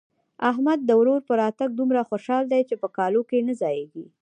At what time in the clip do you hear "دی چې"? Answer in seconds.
2.51-2.75